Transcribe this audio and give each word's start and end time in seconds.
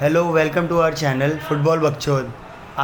Hello 0.00 0.22
welcome 0.32 0.66
to 0.66 0.78
our 0.78 0.94
channel 0.94 1.36
football 1.48 1.78
बकचोद 1.80 2.30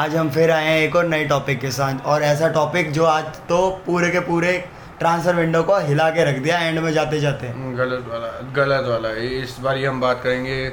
आज 0.00 0.14
हम 0.16 0.28
फिर 0.30 0.50
आए 0.50 0.64
हैं 0.64 0.76
एक 0.80 0.96
और 0.96 1.06
नए 1.08 1.24
टॉपिक 1.28 1.60
के 1.60 1.70
साथ 1.70 2.04
और 2.06 2.22
ऐसा 2.22 2.48
टॉपिक 2.52 2.92
जो 2.92 3.04
आज 3.04 3.24
तो 3.48 3.58
पूरे 3.86 4.10
के 4.10 4.20
पूरे 4.26 4.52
ट्रांसफ़र 4.98 5.34
विंडो 5.34 5.62
को 5.62 5.78
हिला 5.86 6.08
के 6.10 6.24
रख 6.24 6.38
दिया 6.42 6.58
एंड 6.58 6.78
में 6.78 6.92
जाते 6.92 7.20
जाते। 7.20 7.48
गलत 7.78 8.04
वाला 8.10 8.28
गलत 8.58 8.88
वाला। 8.88 9.10
इस 9.40 9.56
बार 9.62 9.76
ये 9.76 9.86
हम 9.86 10.00
बात 10.00 10.20
करेंगे 10.24 10.68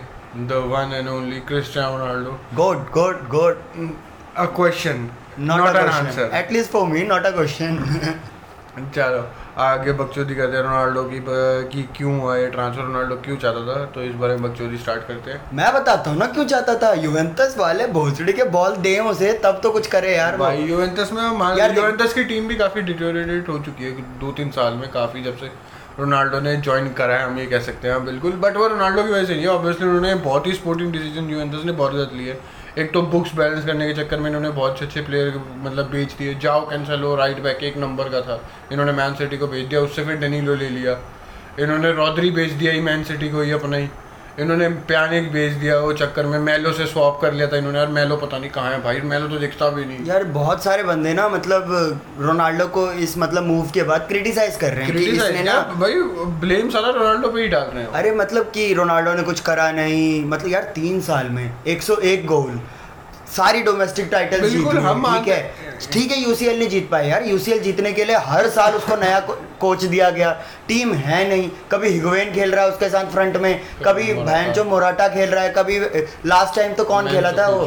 the 0.52 0.62
one 0.74 0.94
and 0.94 1.10
only 1.10 1.40
Cristiano 1.48 1.98
Ronaldo 1.98 2.40
good 2.62 2.86
good 2.92 3.28
good 3.30 3.64
a 4.38 4.46
question 4.60 5.10
not 5.40 5.60
a 5.60 5.68
an 5.68 5.74
question 5.74 6.06
answer 6.06 6.38
at least 6.44 6.72
for 6.72 6.88
me 6.88 7.04
not 7.08 7.26
a 7.26 7.32
question 7.32 7.74
चलो 8.96 9.28
आगे 9.58 9.92
बकचोदी 10.00 10.36
करते 10.36 10.56
हैं 10.58 10.64
रोनाल्डो 10.64 11.04
की 11.04 11.20
कि 11.72 11.84
क्यों 11.96 12.20
हुआ 12.20 12.36
ये 12.38 12.48
ट्रांसफ़र 12.50 12.84
रोनाल्डो 12.84 13.16
क्यों 13.26 13.38
चाहता 13.38 13.62
था? 13.68 13.86
तो 13.86 14.02
इस 14.04 14.14
बारे 14.16 14.36
में 14.36 14.44
बकचोदी 14.44 14.78
स्टार्ट 14.78 15.08
करते 15.08 15.32
हैं। 15.32 15.40
मैं 15.54 15.72
बताता 15.74 16.10
हूँ 16.10 16.18
ना 16.18 16.26
क्यों 16.28 16.46
चाहता 16.48 16.76
था? 16.80 16.92
युवेंटस 16.96 17.56
वाले 17.60 17.88
भोसड़ी 17.94 18.34
के 18.34 18.44
बॉल 18.50 18.76
दे 18.80 18.98
उसे 19.12 19.32
तब 19.44 19.60
तो 19.64 19.72
कुछ 19.72 19.88
करे 19.88 20.16
यार 20.16 20.38
भाई 20.38 20.64
यूवेंटस 20.64 21.12
में 21.14 21.22
यार 21.58 21.76
यूवेंटस 21.76 22.14
की 22.14 22.24
टीम 22.26 22.48
भी 22.48 22.56
काफ़ी 22.58 22.82
डिटोरेटेड 22.84 23.48
हो 23.50 23.58
चुकी 23.60 23.84
है 23.84 23.92
दो 24.20 24.32
तीन 24.32 24.52
साल 24.52 24.74
में 24.74 24.90
काफ़ी 24.92 25.24
जब 25.24 25.38
से 25.38 25.52
रोनाल्डो 26.00 26.40
ने 26.40 26.56
ज्वाइन 26.58 26.92
करा 26.94 27.14
है 27.16 27.26
हम 27.26 27.40
ये 27.40 27.46
कह 27.48 27.60
सकते 27.62 27.88
हैं 27.88 28.04
बिल्कुल। 28.06 28.32
बट 28.42 28.58
वो 28.58 28.68
रोनाल्डो 28.68 29.04
की 29.04 29.12
वजह 29.12 29.26
से 29.26 29.34
नहीं 29.34 29.44
है 29.44 29.50
ऑब्वियसली 29.50 29.88
उन्होंने 29.88 30.14
बहुत 30.24 30.48
ही 30.48 30.54
स्पोर्टिंग 30.54 30.92
डिसीज़न 30.94 31.30
यूवेंटस 31.30 31.66
ने 31.66 31.72
बहुत 31.74 31.94
ज़्यादा 31.94 32.18
लिए। 32.18 32.38
एक 32.78 32.92
तो 32.94 33.02
बुक्स 33.02 33.34
बैलेंस 33.36 33.66
करने 33.66 33.88
के 33.88 33.94
चक्कर 33.94 34.20
में 34.20 34.28
इन्होंने 34.28 34.50
बहुत 34.50 34.72
अच्छे 34.72 34.86
अच्छे 34.86 35.02
प्लेयर 35.02 35.42
मतलब 35.58 35.86
बेच 35.86 36.12
दिए। 36.14 36.34
जाओ 36.36 36.70
कैंसलो 36.70 37.16
राइट 37.16 37.40
बैक 37.40 37.64
एक 37.64 37.78
नंबर 37.78 38.10
का 38.10 38.22
था। 38.22 38.40
इन्होंने 38.72 38.92
मैन 38.92 39.14
सिटी 39.14 39.38
को 39.38 39.48
बेच 39.48 39.66
दिया, 39.66 39.82
उससे 39.82 40.04
फिर 40.06 40.16
डेनीलो 40.16 40.56
ले 40.56 40.70
लिया। 40.70 40.98
इन्होंने 41.60 41.92
रॉदरी 41.92 42.32
बेच 42.32 42.52
दिया 42.52 42.74
ही 42.74 42.82
मैन 42.82 43.04
सिटी 43.04 43.30
को 43.30 43.42
ही 43.42 43.52
अपना 43.52 43.78
ही। 43.78 43.90
इन्होंने 44.40 44.68
प्यानिक 44.90 45.32
बेच 45.32 45.54
दिया 45.54 45.78
वो 45.80 45.94
चक्कर 45.94 46.26
में 46.26 46.38
मेलो 46.40 46.72
से 46.74 46.86
स्वैप 46.86 47.18
कर 47.22 47.34
लिया 47.34 47.48
था 47.48 47.58
इन्होंने। 47.58 47.80
और 47.80 47.88
मेलो 47.88 48.16
पता 48.18 48.38
नहीं 48.38 48.50
कहाँ 48.50 48.72
है 48.72 48.82
भाई। 48.84 49.00
मेलो 49.04 49.28
तो 49.28 49.38
दिखता 49.40 49.70
भी 49.70 49.86
नहीं। 49.86 50.06
यार 50.06 50.24
बहुत 50.34 50.64
सारे 50.64 50.84
बंदे 50.84 51.14
ना 51.14 51.28
मतलब 51.30 52.02
रोनाल्डो 52.20 52.68
को 52.68 52.92
इस 52.92 53.18
मतलब 53.18 53.44
मूव 53.44 53.72
के 53.74 53.84
बाद 53.84 54.08
क्रिटिसाइज 54.08 54.56
कर 54.56 54.74
रहे 54.74 54.86
हैं। 54.86 54.94
कि 54.94 55.04
इसने 55.04 55.44
ना 55.44 55.60
भाई 55.76 56.02
ब्लेम 56.42 56.70
सारा 56.70 56.90
रोनाल्डो 56.90 57.32
पे 57.32 57.42
ही 57.42 57.48
डाल 57.48 57.70
रहे 57.74 57.84
हैं। 57.84 57.92
अरे 57.92 58.12
मतलब 58.12 58.52
कि 58.54 58.74
रोनाल्डो 58.74 59.14
ने 59.14 59.24
कुछ 59.24 59.40
करा 59.40 59.72
नहीं। 59.72 60.26
मतलब 60.26 60.52
यार 60.52 60.72
तीन 60.76 61.02
साल 61.02 61.30
में 61.30 61.46
101 61.68 62.26
गोल 62.26 62.60
सारी 63.28 63.62
डोमेस्टिक 63.64 64.08
टाइटल 64.12 64.50
जीत 64.50 64.68
हम 64.68 65.04
ठीक 65.06 65.28
हैं। 65.28 65.67
ठीक 65.84 66.12
है 66.12 66.20
यूसीएल 66.20 66.58
नहीं 66.60 66.70
जीत 66.70 66.90
पाए 66.92 67.10
यार। 67.10 67.26
यूसीएल 67.26 67.60
जीतने 67.60 67.92
के 67.94 68.06
लिए 68.06 68.16
हर 68.26 68.50
साल 68.50 68.74
उसको 68.76 68.96
नया 68.96 69.20
को, 69.20 69.34
कोच 69.62 69.84
दिया 69.84 70.10
गया। 70.10 70.32
टीम 70.68 70.94
है 70.96 71.28
नहीं। 71.30 71.50
कभी 71.72 71.90
हिगवेन 71.90 72.34
खेल 72.34 72.52
रहा 72.52 72.64
है 72.66 72.72
उसके 72.72 72.90
साथ 72.90 73.12
फ्रंट 73.12 73.38
में 73.38 73.60
कभी 73.86 74.06
जो 74.54 74.64
मोराटा 74.66 75.08
खेल 75.08 75.30
रहा 75.30 75.44
है 75.44 75.50
कभी 75.50 75.80
लास्ट 76.26 76.56
टाइम 76.56 76.74
तो 76.74 76.84
कौन 76.84 77.08
खेला 77.08 77.32
था 77.32 77.48
वो? 77.50 77.66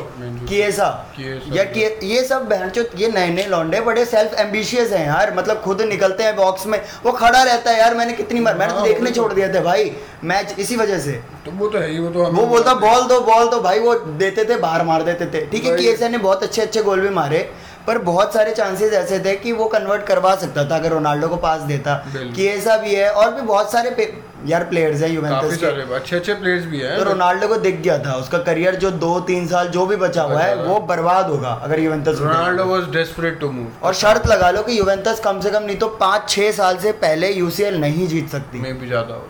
किएसा 0.49 0.89
किए 1.17 1.89
ये 2.05 2.23
सब 2.25 2.49
बहन 2.49 2.71
जो 2.71 2.85
ये 2.97 3.09
नए 3.09 3.29
नए 3.31 3.47
लौंडे 3.47 3.81
बड़े 3.81 4.05
सेल्फ 4.05 4.35
एम्बिशियस 4.41 4.93
हैं 4.93 5.07
यार। 5.07 5.35
मतलब 5.37 5.61
खुद 5.63 5.83
निकलते 5.85 6.23
हैं 6.23 6.37
बॉक्स 6.37 6.67
में। 6.67 6.81
वो 7.05 7.13
खड़ा 7.13 7.43
रहता 7.43 7.71
है 7.71 7.79
यार 7.79 7.95
मैंने 7.95 8.13
कितनी 8.13 8.41
बार 8.41 8.57
मैंने 8.59 8.73
तो 8.73 8.79
हाँ, 8.79 8.87
देखने 8.87 9.11
तो। 9.11 9.17
छोड़ 9.17 9.33
दिया 9.33 9.53
था 9.55 9.61
भाई। 9.61 9.91
मैच 10.25 10.55
इसी 10.59 10.77
वजह 10.77 10.99
से। 10.99 11.13
तो 11.45 11.51
वो 11.53 11.69
तो 11.69 11.79
है 11.79 11.91
ही 11.91 11.99
वो 11.99 12.09
तो 12.11 12.25
वो 12.33 12.47
बोलता 12.47 12.75
बॉल 12.77 13.03
दो 13.09 13.21
बॉल 13.23 13.49
दो। 13.51 13.61
भाई 13.61 13.79
वो 13.79 13.95
देते 13.95 14.45
थे 14.45 14.57
बाहर 14.59 14.83
मार 14.85 15.03
देते 15.03 15.27
थे। 15.27 15.45
ठीक 15.47 15.65
है। 15.65 15.77
किएसा 15.77 16.09
ने 16.09 16.19
बहुत 16.19 16.43
अच्छे 16.43 16.63
अच्छे 16.63 16.83
गोल 16.83 17.01
भी 17.01 17.09
मारे। 17.11 17.39
पर 17.87 17.99
बहुत 18.05 18.35
सारे 18.35 18.55
चांसेस 18.55 18.93
ऐसे 18.95 19.19
थे 19.21 19.35
कि 19.37 19.53
वो 19.53 19.67
कन्वर्ट 19.69 20.03
करवा 20.07 20.35
सकता 20.37 20.65
था 20.65 20.77
अगर 20.77 20.91
रोनाल्डो 20.91 21.29
को 21.29 21.37
पास 21.39 21.61
देता। 21.65 21.95
बिल्कुल। 22.07 22.33
किएसा 22.33 22.77
भी 22.79 22.95
है 22.95 23.11
और 23.11 23.33
भी 23.35 23.43
बहुत 23.43 23.73
सारे 23.73 24.13
यार 24.47 24.65
प्लेयर्स 24.65 25.03
हैं 25.03 25.09
यूवेंटस 25.11 25.57
के। 25.57 25.95
अच्छे 25.95 26.17
अच्छे 26.17 26.35
प्लेयर्स 26.35 26.65
भी 26.67 26.79
हैं। 26.81 26.97
तो 26.99 27.03
रोनाल्डो 27.05 27.49
को 27.49 27.57
दिख 27.59 27.81
गया 27.81 27.99
था 27.99 28.15
उसका 28.17 28.39
करियर 28.41 28.75
जो 28.77 28.91
दो 29.01 29.19
तीन 29.29 29.47
साल 29.49 29.69
जो 29.71 29.87
भी 29.87 29.97
बचा 29.99 30.23
हुआ 30.23 30.41
है 30.41 30.55
वो 30.59 30.79
बर्बाद 30.87 31.27
होगा 31.27 31.51
अगर 31.65 31.81
Juventus 31.81 32.21
Ronaldo 32.21 32.65
was 32.67 32.89
desperate 32.93 33.39
to 33.41 33.51
move 33.51 33.87
और 33.87 33.95
शर्त 33.97 34.27
लगा 34.27 34.51
लो 34.51 34.63
कि 34.63 34.79
यूवेंटस 34.79 35.21
कम 35.25 35.41
से 35.41 35.51
कम 35.51 35.63
नहीं 35.63 35.77
तो 35.79 35.89
पाँच 36.01 36.29
छह 36.29 36.51
साल 36.53 36.79
से 36.79 36.93
पहले 37.03 37.33
यूसीएल 37.33 37.81
नहीं 37.81 38.09
जीत 38.09 38.29
सकती। 38.31 38.61
में 38.61 38.79
भी 38.81 38.87
ज़्यादा 38.87 39.15
हो 39.15 39.29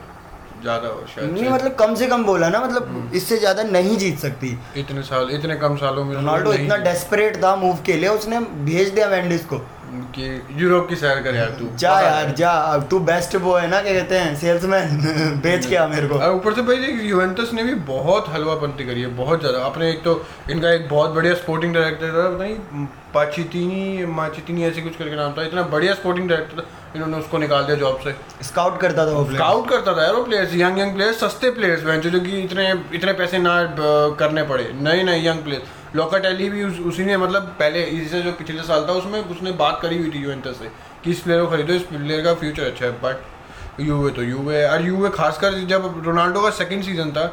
ज़्यादा 0.62 0.88
हो 0.88 1.04
शायद 1.15 1.32
नहीं 1.32 1.48
मतलब 1.48 1.75
कम 1.75 1.94
से 1.94 2.06
कम 2.06 2.25
बोला 2.25 2.48
ना 2.48 2.60
मतलब 2.65 3.12
इससे 3.15 3.37
ज़्यादा 3.38 3.62
नहीं 3.65 3.97
जीत 3.98 4.19
सकती। 4.19 4.56
इतने 4.76 5.03
साल 5.03 5.31
इतने 5.32 5.56
कम 5.56 5.76
सालों 5.76 6.04
में 6.04 6.15
रोनाल्डो 6.15 6.53
इतना 6.53 6.76
डेस्परेट 6.84 7.37
था 7.44 7.54
मूव 7.56 7.78
के 7.87 7.97
लिए 7.97 8.09
उसने 8.10 8.41
भेज 8.65 8.88
दिया 8.88 9.06
वेंडिस 9.09 9.44
को। 9.44 9.60
कि 10.15 10.27
यूरोप 10.56 10.89
की 10.89 10.97
सैर 10.97 11.21
कर 11.23 11.34
यार 11.34 11.49
तू। 11.59 11.69
जा 11.78 11.99
यार 12.01 12.31
जा। 12.39 12.51
अब 12.51 12.87
तू 12.91 12.99
बेस्ट 13.03 13.34
वो 13.37 13.55
है 13.56 13.69
ना 13.71 13.81
क्या 13.83 13.93
कहते 13.93 14.19
हैं? 14.19 14.34
सेल्समैन 14.37 15.41
बेच 15.43 15.67
के 15.67 15.77
आ 15.77 15.87
मेरे 15.89 16.09
को। 16.09 16.15
और 16.17 16.34
ऊपर 16.34 16.55
से 16.55 16.62
भाई 16.62 16.77
यूवेंटस 17.05 17.51
ने 17.55 17.62
भी 17.65 17.75
बहुत 17.89 18.29
हलवापंती 18.33 18.84
करी 18.87 19.00
है 19.00 19.09
बहुत 19.17 19.41
ज़्यादा। 19.41 19.65
अपने 19.67 19.91
एक 19.91 20.03
तो 20.05 20.15
इनका 20.50 20.71
एक 20.71 20.89
बहुत 20.89 21.11
बढ़िया 21.11 21.34
स्पोर्टिंग 21.37 21.75
डायरेक्टर 21.75 22.09
था 22.09 22.29
पता 22.29 22.45
नहीं 22.45 22.87
पाचितिनी 23.15 24.05
माचितिनी 24.06 24.65
ऐसे 24.65 24.83
कुछ 24.83 24.97
करके 24.97 25.17
नाम 25.17 25.33
था 25.33 25.43
इतना 25.45 25.62
बढ़िया 25.73 25.95
स्पोर्टिंग 25.95 26.29
डायरेक्टर 26.29 26.61
था 26.61 26.67
इन्होंने 26.95 27.17
उसको 27.17 27.39
निकाल 27.39 27.65
दिया 27.65 27.77
जॉब 27.77 27.99
से। 28.05 28.15
स्काउट 28.45 28.81
करता 28.81 29.06
था 29.06 29.11
वो 29.11 29.25
स्काउट 29.33 29.69
करता 29.71 29.97
था 29.97 30.05
यार 30.05 30.15
वो 30.15 30.23
प्लेयर्स 30.25 30.55
यंग 30.55 30.79
यंग 30.79 30.95
प्लेयर्स 30.95 31.21
सस्ते 31.21 31.50
प्लेयर्स 31.50 32.06
जो 32.06 32.21
कि 32.21 32.41
इतने 32.41 32.71
इतने 32.93 33.12
पैसे 33.15 33.39
ना 33.41 33.55
करने 34.21 34.43
पड़े 34.45 34.71
नए 34.81 35.03
नए 35.03 35.27
यंग 35.27 35.43
प्लेयर्स 35.45 35.79
लोकाटेली 35.97 36.49
भी 36.51 36.62
उस, 36.65 36.78
उसी 36.81 37.05
ने 37.05 37.17
मतलब 37.17 37.43
पहले 37.59 37.83
इससे 37.83 38.23
जो 38.23 38.33
पिछले 38.33 38.62
साल 38.65 38.87
था 38.89 38.93
उसमें 38.95 39.21
उसने 39.21 39.53
बात 39.61 39.78
करी 39.83 39.99
हुई 39.99 40.11
थी 40.11 40.23
यूवेंटस 40.23 40.59
से 40.59 40.71
कि 41.05 41.11
इस 41.11 41.21
प्लेयर 41.21 41.45
को 41.45 41.51
खरीदो 41.51 41.73
इस 41.75 41.83
प्लेयर 41.84 42.25
का 42.25 42.34
फ्यूचर 42.34 42.65
अच्छा 42.65 42.84
है 42.87 42.93
बट 43.03 43.81
यूवे 43.81 44.11
तो 44.12 44.23
यूवे 44.23 44.65
और 44.67 44.87
यूवे 44.87 45.11
खासकर 45.11 45.59
जब 45.69 46.03
रोनाल्डो 46.06 46.41
का 46.41 46.50
सेकंड 46.59 46.83
सीज़न 46.84 47.11
था 47.12 47.25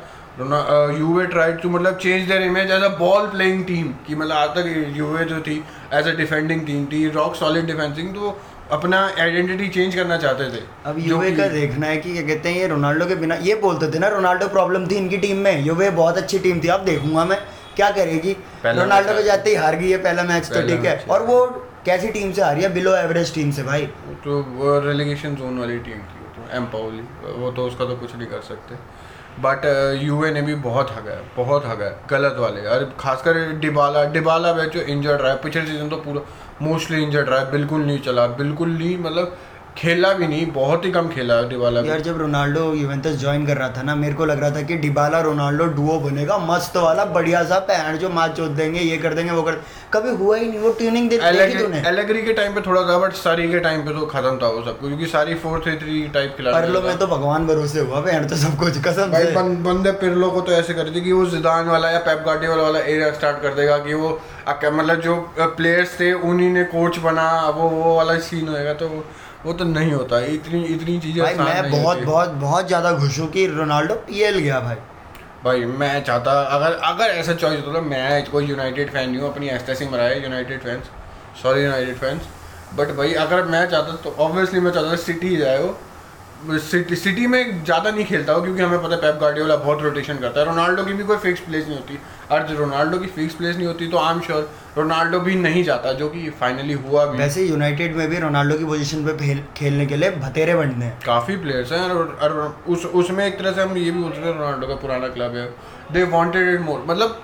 यूवे 0.98 1.26
ट्राइड 1.28 1.62
टू 1.62 1.70
मतलब 1.70 1.98
change 1.98 2.28
their 2.28 2.42
image 2.44 2.72
as 2.72 2.84
a 2.84 2.90
ball 2.98 3.28
playing 3.28 3.64
team 3.66 3.88
कि 4.08 4.16
मतलब 4.16 4.36
आज 4.36 4.50
तक 4.58 4.94
यूवे 4.98 5.26
जो 5.26 5.40
थी 5.42 5.56
एज 5.94 6.08
अ 6.08 6.12
डिफेंडिंग 6.18 6.66
टीम 6.68 6.86
थी 6.92 7.08
रॉक 7.12 7.36
सॉलिड 7.36 7.66
डिफेंसिंग 7.68 8.14
तो 8.16 8.38
अपना 8.72 9.00
आइडेंटिटी 9.20 9.68
चेंज 9.68 9.96
करना 9.96 10.18
चाहते 10.18 10.50
थे। 10.54 10.62
अब 10.86 10.96
यूवे 11.00 11.32
का 11.36 11.48
देखना 11.50 11.88
है 11.88 11.98
कि 11.98 12.14
क्या 12.14 12.22
कहते 12.24 12.50
हैं 12.50 12.60
ये 12.60 12.68
रोनाल्डो 12.68 13.06
के 13.06 13.16
बिना 13.16 13.36
ये 13.44 13.56
बोलते 13.62 13.92
थे 13.92 14.00
ना 14.00 14.08
रोनाल्डो 14.10 14.48
प्रॉब्लम 14.50 14.88
थी 14.88 14.96
इनकी 14.96 15.18
टीम 15.18 15.38
में। 15.44 15.66
यूवे 15.66 15.90
बहुत 15.92 16.18
अच्छी 16.18 16.40
टीम 16.40 16.60
थी 16.64 16.68
अब 16.70 16.86
देखूँगा 16.86 17.26
मैं। 17.26 17.38
क्या 17.78 17.90
करेगी? 17.92 18.36
रोनाल्डो 18.66 19.14
के 19.14 19.24
जाते 19.24 19.50
ही 19.50 19.56
हार 19.56 19.76
गई 19.76 19.90
है 19.90 19.98
पहला 20.04 20.24
मैच 20.26 20.50
तो 20.50 20.62
ठीक 20.68 20.86
है। 20.86 20.98
और 21.10 21.24
वो 21.24 21.40
कैसी 21.86 22.08
टीम 22.12 22.32
से 22.34 22.42
हारी 22.42 22.62
है? 22.62 22.74
बिलो 22.74 22.96
एवरेज 22.98 23.34
टीम 23.34 23.52
से 23.52 23.64
भाई। 23.64 23.86
तो 24.24 24.42
वो 24.54 24.80
रेलीगेशन 24.86 25.36
जोन 25.36 25.60
वाली 25.60 25.78
टीम 25.80 26.00
थी 26.00 26.18
वो 26.20 26.30
तो 26.36 26.56
एम्पावली 26.58 27.04
वो 27.36 27.52
तो 27.52 27.66
उसका 27.68 27.86
तो 27.86 27.96
कुछ 27.98 28.16
नहीं 28.16 28.28
कर 28.28 28.42
सकते। 28.48 28.76
बट 29.40 29.66
यूए 30.02 30.30
ने 30.32 30.42
भी 30.42 30.56
बहुत 30.62 30.92
हगा 30.92 31.12
है 31.12 31.24
बहुत 31.36 31.66
हगा 31.66 31.86
है 31.86 32.00
गलत 32.10 32.36
वाले। 32.40 32.62
और 32.68 32.84
खासकर 33.00 33.38
डिबाला 33.60 34.04
डिबाला 34.14 34.54
बैच 34.54 34.70
जो 34.72 34.82
इंजर्ड 34.94 35.22
रहा 35.22 35.32
है 35.32 35.38
पिछले 35.44 35.66
सीज़न 35.66 35.90
तो 35.90 35.98
पूरा 36.06 36.22
मोस्टली 36.62 37.04
इंजर्ड 37.04 37.30
रहा 37.30 37.40
है 37.40 37.52
बिल्कुल 37.52 37.82
नहीं 37.82 38.00
चला 38.02 38.26
बिल्कुल 38.40 38.70
नहीं 38.72 38.98
मतलब 39.00 39.38
खेला 39.78 40.12
भी 40.14 40.28
नहीं 40.28 40.46
बहुत 40.52 40.86
ही 40.86 40.92
कम 40.92 41.08
खेला 41.10 41.42
डिबाला 41.50 41.82
यार 41.82 42.02
जब 42.02 42.18
रोनाल्डो 42.18 42.62
यूवेंटस 42.74 43.18
ज्वाइन 43.20 43.46
कर 43.48 43.58
रहा 43.58 43.70
था 43.70 43.82
ना 43.84 43.96
मेरे 43.96 44.14
को 44.14 44.26
लग 44.26 44.40
रहा 44.40 44.50
था 44.52 44.62
कि 44.62 44.78
डिबाला 44.78 45.20
रोनाल्डो 45.22 45.66
डुओ 45.74 46.00
बनेगा 46.00 46.38
मस्त 46.44 46.78
वाला 46.78 47.06
बढ़िया 47.12 47.44
सा 47.46 47.60
पैर 47.68 47.98
जो 47.98 48.10
मैच 48.12 48.32
चोद 48.38 48.52
देंगे 48.54 48.80
ये 48.82 48.98
कर 48.98 49.14
देंगे 49.14 49.32
वो 49.32 49.44
कर 49.44 49.60
कभी 49.94 50.16
हुआ 50.16 50.38
ही 50.38 50.48
नहीं 50.48 50.60
वो 50.60 50.72
ट्यूनिंग 50.80 51.10
दे 51.10 51.16
एलेग्री 51.88 52.22
के 52.22 52.34
टाइम 52.34 52.54
पे 52.54 52.62
थोड़ा 52.62 52.82
था 52.84 52.98
बट 52.98 53.14
सारी 53.18 53.48
के 53.52 53.60
टाइम 53.60 53.82
पे 53.82 53.94
तो 53.94 54.06
खत्म 54.08 54.38
था 54.42 54.48
वो 54.50 54.64
सब 54.64 54.80
क्योंकि 54.80 55.06
सारी 55.08 55.36
फोर 55.44 55.62
थ्री 55.66 55.76
थ्री 55.78 56.02
टाइप 56.14 56.34
खिला 56.38 56.52
परलो 56.54 56.82
में 56.82 56.98
तो 56.98 57.08
भगवान 57.08 57.46
भरोसे 57.48 57.80
हुआ 57.82 58.02
पैर 58.02 58.26
तो 58.26 58.38
सब 58.38 58.58
कुछ 58.60 58.82
कसम 58.88 59.12
भाई 59.12 59.32
बंदे 59.64 59.92
पिरलो 60.02 60.32
को 60.32 60.42
तो 60.42 60.52
ऐसे 60.54 60.74
कर 60.74 60.90
दी 60.90 61.02
कि 61.02 61.12
वो 61.12 61.26
जिदान 61.28 61.70
वाला 61.70 61.92
या 61.92 62.00
पेप 62.08 62.24
गार्डियोला 62.26 62.64
वाला 62.64 62.80
एरिया 62.80 63.12
स्टार्ट 63.14 63.42
कर 63.42 63.54
देगा 63.54 63.78
कि 63.86 63.94
वो 63.96 64.10
मतलब 64.50 65.00
जो 65.02 65.16
प्लेयर्स 65.40 66.00
थे 66.00 66.12
उन्हीं 66.26 66.50
ने 66.50 66.64
कोच 66.66 66.98
बना 67.00 67.30
वो 67.52 67.70
वो 67.70 67.96
वाला 67.96 68.18
सीन 68.24 68.48
होएगा 68.48 68.74
तो 68.74 68.88
वो, 69.46 69.54
तो 69.54 69.64
नहीं 69.66 69.92
होता 69.92 70.20
इतनी 70.28 70.64
इतनी 70.66 71.00
चीज़ें 71.00 71.24
भाई 71.24 71.36
मैं 71.36 71.72
बहुत 71.72 71.98
बहुत 72.00 72.30
बहुत 72.42 72.68
ज़्यादा 72.68 72.92
खुश 73.00 73.20
हूँ 73.20 73.28
कि 73.32 73.46
रोनाल्डो 73.48 73.96
पीएल 74.08 74.38
गया 74.38 74.60
भाई। 74.60 74.76
भाई 75.44 75.66
मैं 75.80 76.04
चाहता 76.04 76.32
अगर 76.56 76.74
अगर 76.86 77.10
ऐसा 77.12 77.34
चॉइस 77.36 77.60
होता 77.60 77.74
तो 77.74 77.82
मैं 77.84 78.24
कोई 78.30 78.46
यूनाइटेड 78.46 78.92
फ़ैन 78.92 79.10
नहीं 79.10 79.22
हूँ 79.22 79.30
अपनी 79.32 79.50
एस्टेसी 79.50 79.86
मराए 79.90 80.20
United 80.22 80.62
fans 80.64 80.90
sorry 81.44 81.64
United 81.64 81.98
fans 81.98 82.22
but 82.76 82.96
भाई 82.98 83.14
अगर 83.26 83.44
मैं 83.46 83.66
चाहता 83.70 83.96
तो 84.04 84.16
ऑब्वियसली 84.20 84.60
मैं 84.60 84.72
चाहता 84.72 84.96
सिटी 85.04 85.36
जाए 85.38 85.60
वो। 85.60 85.78
सिटी 86.62 86.96
सिटी 86.96 87.28
में 87.28 87.64
ज़्यादा 87.64 87.92
नहीं 87.92 88.06
खेलता 88.06 88.34
हो 88.34 88.42
क्योंकि 88.42 88.62
हमें 88.62 88.82
पता 88.82 88.96
है 88.96 89.02
पेप 89.02 89.22
गार्डियोला 89.22 89.56
बहुत 89.58 89.82
रोटेशन 89.84 90.18
करता 90.18 90.40
है। 90.40 90.46
रोनाल्डो 90.46 90.84
की 90.86 90.94
भी 90.94 91.04
कोई 91.04 91.18
फिक्स 91.18 91.40
प्लेस 91.42 91.66
नहीं 91.66 91.78
होती। 91.78 91.98
और 92.32 92.48
जो 92.48 92.58
रोनाल्डो 92.58 92.98
की 92.98 93.08
फिक्स 93.08 93.36
प्लेस 93.36 93.56
नहीं 93.56 93.68
होती 93.68 93.88
तो 93.88 93.98
आई 93.98 94.14
एम 94.14 94.22
श्योर 94.22 94.50
रोनाल्डो 94.78 95.20
भी 95.20 95.36
नहीं 95.38 95.64
जाता 95.64 95.94
जो 95.94 96.10
कि 96.10 96.30
फाइनली 96.40 96.74
हुआ 96.76 97.06
भी। 97.06 97.18
वैसे 97.18 97.46
यूनाइटेड 97.46 97.96
में 97.96 98.08
भी 98.10 98.20
रोनाल्डो 98.20 98.58
की 98.58 98.66
पोजीशन 98.66 99.06
पे 99.06 99.18
खेल, 99.18 99.44
खेलने 99.58 99.86
के 99.86 99.98
लिए 99.98 100.12
भतेरे 100.18 100.56
बनते 100.56 100.86
हैं। 100.86 101.00
काफ़ी 101.06 101.36
प्लेयर्स 101.38 101.72
हैं 101.72 101.82
और, 101.82 102.18
और 102.22 102.58
उस 102.68 102.86
उसमें 102.86 103.26
एक 103.26 103.40
तरह 103.40 103.52
से 103.52 103.62
हम 103.62 103.78
ये 103.78 103.92
भी 103.92 104.02
बोलते 104.02 104.20
हैं 104.20 104.38
रोनाल्डो 104.38 104.68
का 104.68 104.76
पुराना 104.78 105.08
क्लब 105.10 105.36
है। 105.36 105.46
दे 105.94 106.04
वॉन्टेड 106.12 106.54
इट 106.54 106.62
मोर 106.62 106.86
मतलब 106.88 107.22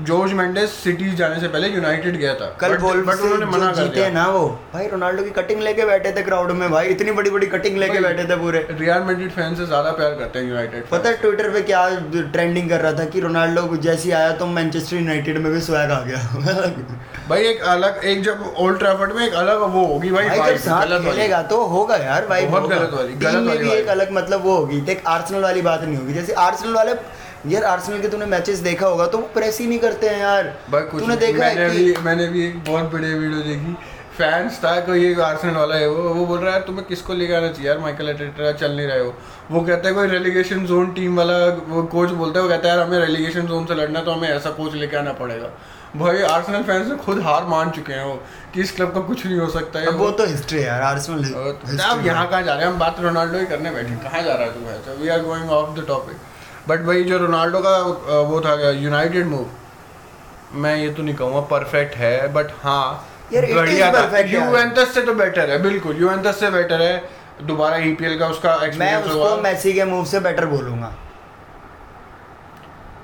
जॉर्ज 0.00 0.32
मेंडेस 0.32 0.70
सिटी 0.70 1.10
जाने 1.16 1.40
से 1.40 1.48
पहले 1.48 1.68
यूनाइटेड 1.68 2.16
गया 2.16 2.34
था। 2.34 2.46
कल 2.60 2.76
बोल 2.76 3.02
बट 3.02 3.20
उन्होंने 3.20 3.46
मना 3.46 3.70
कर 3.72 3.88
दिया। 3.88 4.08
ना 4.10 4.26
वो। 4.26 4.46
भाई 4.72 4.86
रोनाल्डो 4.86 5.22
की 5.22 5.30
कटिंग 5.30 5.60
लेके 5.60 5.84
बैठे 5.84 6.12
थे 6.12 6.22
क्राउड 6.22 6.50
में 6.52 6.70
भाई। 6.70 6.86
इतनी 6.86 7.12
बड़ी 7.12 7.30
बड़ी 7.30 7.46
कटिंग 7.46 7.76
लेके 7.78 8.00
बैठे 8.00 8.24
थे 8.24 8.36
पूरे। 8.36 8.66
रियल 8.70 9.02
मैड्रिड 9.02 9.30
फ़ैन 9.30 9.54
से 9.54 9.66
ज़्यादा 9.66 9.90
प्यार 9.90 10.10
करते 10.10 10.38
हैं 10.38 10.48
यूनाइटेड 10.48 10.86
पता 10.88 11.08
है 11.08 11.16
ट्विटर 11.16 11.50
पे 11.50 11.60
क्या 11.62 11.88
ट्रेंडिंग 12.32 12.68
कर 12.70 12.80
रहा 12.80 12.92
था 12.92 13.04
कि 13.04 13.20
रोनाल्डो 13.20 13.76
जैसे 13.76 14.02
ही 14.04 14.10
आया 14.10 14.32
तो 14.32 14.46
मैनचेस्टर 14.46 14.96
यूनाइटेड 14.96 15.38
में 15.38 15.52
भी 15.52 15.60
स्वैग 15.60 15.90
आ 15.90 16.00
गया। 16.00 16.72
भाई 17.28 17.42
एक 17.42 17.62
अलग 17.62 18.00
एक 18.04 18.22
जब 18.22 18.54
ओल्ड 18.58 18.78
ट्रैफर्ड 18.78 19.12
में 19.12 19.26
एक 19.26 19.34
अलग 19.34 19.60
वो 19.60 19.84
होगी 19.86 20.10
भाई 20.10 20.28
भाई 20.28 20.50
जब 20.50 20.56
साथ 20.56 20.86
खेलेगा 21.04 21.42
तो 21.42 21.64
होगा 21.66 21.96
यार 21.96 22.26
भाई 22.26 22.46
बहुत 22.46 22.70
गलत 22.70 22.90
वाली- 22.94 23.20
गलत 23.22 23.46
वाली 23.48 23.70
एक 23.70 23.88
अलग 23.88 24.12
मतलब 24.12 24.42
वो 24.44 24.56
होगी। 24.56 24.80
देख 24.80 25.02
आर्सेनल 25.06 25.42
वाली 25.42 25.62
बात 25.62 25.82
नहीं 25.84 25.96
होगी। 25.96 26.14
जैसे 26.14 26.32
आर्सेनल 26.32 26.74
वाले 26.74 26.92
यार 27.46 27.64
आर्सेनल 27.64 28.00
के 28.00 28.08
तूने 28.08 28.26
मैचेस 28.26 28.58
देखा 28.60 28.86
होगा 28.86 29.06
तो 29.06 29.18
वो 29.18 29.28
प्रेस 29.34 29.58
ही 29.60 29.66
नहीं 29.66 29.78
करते 29.78 30.08
हैं 30.08 30.18
यार। 30.18 30.44
भाई 30.70 30.82
कुछ 30.82 31.02
तूने 31.02 31.16
देखा 31.16 31.44
है 31.46 31.70
कि 31.70 31.78
भी 31.78 31.94
मैंने 32.04 32.28
भी 32.28 32.46
एक 32.46 32.64
बहुत 32.64 32.92
बढ़िया 32.92 33.16
वीडियो 33.16 33.42
देखी। 33.42 33.76
फैंस 34.18 34.58
था 34.58 34.74
कोई 34.80 35.04
एक 35.06 35.20
आर्सेनल 35.20 35.56
वाला 35.56 35.76
है 35.76 35.88
वो। 35.88 36.02
वो 36.14 36.24
बोल 36.26 36.38
रहा 36.38 36.54
है 36.54 36.60
तुम्हें 36.66 36.86
किसको 36.86 37.14
लेके 37.14 37.34
आना 37.34 37.48
चाहिए? 37.48 37.68
यार 37.68 37.78
माइकल 37.78 38.08
एटेटा 38.08 38.52
चल 38.54 38.72
नहीं 38.72 38.86
रहे 38.86 39.00
हो 39.00 39.14
वो। 39.50 39.60
कहता 39.60 39.88
है 39.88 39.94
कोई 39.94 40.06
रेलीगेशन 40.08 40.64
जोन 40.66 40.92
टीम 40.94 41.16
वाला 41.16 41.36
वो 41.68 41.82
कोच 41.94 42.10
बोलता 42.12 42.38
है 42.38 42.42
वो 42.44 42.50
कहता 42.50 42.68
है 42.68 42.76
यार 42.76 42.86
हमें 42.86 42.98
रेलीगेशन 42.98 43.46
जोन 43.46 43.66
से 43.66 43.74
लड़ना 43.74 44.00
तो 44.00 44.12
हमें 44.12 44.28
ऐसा 44.28 44.50
कोच 44.52 44.74
लेके 44.74 44.96
आना 44.96 45.12
पड़ेगा। 45.14 45.50
भाई 45.96 46.22
आर्सेनल 46.24 46.62
फैंस 46.62 46.86
ने 46.88 46.96
खुद 46.98 47.20
हार 47.22 47.44
मान 47.46 47.70
चुके 47.70 47.92
हैं 47.92 48.04
वो। 48.04 48.14
कि 48.54 48.60
इस 48.60 48.72
क्लब 48.76 48.94
का 48.94 49.00
कुछ 49.02 49.24
नहीं 49.26 49.38
हो 49.38 49.48
सकता 49.50 49.78
है 49.78 49.86
अब 49.86 49.96
वो 49.96 50.10
तो 50.12 50.26
हिस्ट्री 50.26 50.58
है 50.58 50.66
यार 50.66 50.82
आर्सेनल 50.82 51.24
अब 51.24 52.06
यहाँ 52.06 52.28
कहाँ 52.28 52.42
जा 52.42 52.54
रहे 52.54 52.64
हैं? 52.64 52.72
हम 52.72 52.78
बात 52.78 53.00
रोनाल्डो 53.00 53.38
ही 53.38 53.46
करने 53.46 53.70
बैठे 53.70 53.96
कहाँ 54.04 54.22
जा 54.22 54.34
रहा 54.34 54.46
है 54.46 54.78
तू 54.86 55.02
we 55.02 55.08
are 55.08 55.22
going 55.22 55.50
off 55.50 55.78
the 55.80 55.84
topic 55.88 56.16
but 56.68 56.80
भाई 56.80 57.04
जो 57.04 57.18
रोनाल्डो 57.18 57.60
का 57.60 57.76
वो 58.22 58.40
था 58.40 58.70
यूनाइटेड 58.70 59.26
मूव 59.26 59.46
मैं 60.54 60.76
ये 60.76 60.90
तो 60.94 61.02
नहीं 61.02 61.14
कहूँगा 61.14 61.40
परफेक्ट 61.50 61.94
है 61.96 62.32
बट 62.34 62.50
हाँ 62.62 63.08
बढ़िया 63.32 63.92
था। 63.92 64.18
यूवेंटस 64.18 64.94
से 64.94 65.02
तो 65.02 65.14
बेटर 65.14 65.50
है 65.50 65.62
बिल्कुल 65.62 65.96
यूवेंटस 65.96 66.40
से 66.40 66.50
बेटर 66.50 66.82
है। 66.82 66.96
दोबारा 67.42 67.76
ईपीएल 67.84 68.18
का 68.18 68.26
उसका 68.28 68.56
मैं 68.78 68.96
उसको 68.96 69.36
मेसी 69.42 69.72
के 69.72 69.84
मूव 69.84 70.04
से 70.04 70.20
बेटर 70.20 70.46
बोलूँगा। 70.46 70.92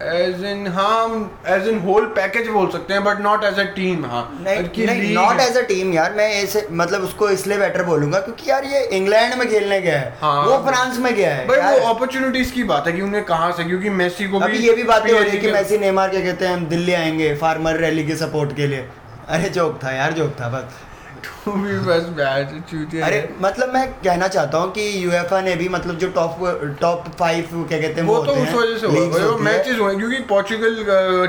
एज 0.03 0.45
इन 0.45 0.67
हाँ 0.67 1.41
एज 1.49 1.67
इन 1.69 1.79
होल 1.79 2.05
पैकेज 2.17 2.49
बोल 2.49 2.71
सकते 2.71 2.95
हैं 2.95 3.03
but 3.05 3.21
not 3.21 3.45
as 3.45 3.59
a 3.59 3.63
team 3.75 4.05
हाँ। 4.07 4.23
नॉट 4.45 5.41
एज 5.41 5.57
अ 5.57 5.61
टीम 5.61 5.93
यार 5.93 6.13
मैं 6.13 6.29
ऐसे 6.35 6.67
मतलब 6.73 7.03
उसको 7.03 7.29
इसलिए 7.31 7.59
बेटर 7.59 7.83
बोलूँगा 7.83 8.21
क्योंकि 8.21 8.51
यार 8.51 8.65
ये 8.65 8.85
इंग्लैंड 8.99 9.35
में 9.35 9.49
खेलने 9.49 9.81
गया 9.81 9.99
है 9.99 10.17
हाँ। 10.23 10.43
वो 10.47 10.57
फ्रांस 10.69 10.99
में 10.99 11.15
गया 11.15 11.35
है 11.35 11.47
भाई 11.47 11.79
वो 11.81 11.87
अपॉर्चुनिटीज़ 11.89 12.53
की 12.53 12.65
बात 12.65 12.87
है 12.87 12.93
कि 12.93 13.01
उन्हें 13.01 13.25
कहाँ 13.25 13.53
से 13.53 13.65
क्योंकि 13.65 13.91
मेसी 13.91 14.29
को 14.29 14.39
भी 14.41 14.45
अभी 14.45 14.67
ये 14.67 14.75
भी 14.75 14.83
बातें 14.83 15.13
हो 15.13 15.19
रही 15.19 15.31
है 15.31 15.39
के- 15.39 15.53
मैसी 15.53 15.79
नेमार 15.79 16.09
क्या 16.09 16.21
कहते 16.21 16.47
हैं 16.47 16.55
हम 16.55 16.65
दिल्ली 16.67 16.93
आएँगे 16.93 17.35
फार्मर 17.35 17.77
रैली 17.77 18.07
के 18.07 18.17
सपोर्ट 18.17 18.57
के 18.57 18.67
लिए। 18.67 18.89
अरे 19.29 19.49
जोक 19.49 19.79
था 19.85 19.93
यार 19.93 20.13
जोक 20.13 20.31
था 20.41 20.49
बस। 20.49 20.90
तू 21.25 21.53
भी 21.53 21.79
बस 21.87 22.05
चूतिया 22.71 23.07
अरे 23.07 23.19
मतलब 23.43 23.73
मैं 23.75 23.87
कहना 23.95 24.29
चाहता 24.29 24.59
हूँ 24.59 24.71
कि 24.73 24.87
यूएफए 25.05 25.41
ने 25.43 25.55
भी 25.57 25.69
मतलब 25.71 25.99
जो 25.99 26.09
टॉप 26.13 26.39
टॉप 26.81 27.05
फाइव 27.19 27.65
क्या 27.69 27.81
कहते 27.81 28.01
हैं 28.01 28.09
वो 28.09 28.19
तो 28.25 28.33
उस 28.43 28.55
वजह 28.55 28.79
से 28.79 28.87
हुआ 28.87 29.25
वो 29.25 29.37
मैचेस 29.41 29.79
हुए 29.79 29.95
क्योंकि 29.97 30.23
पोर्चुगल 30.31 30.73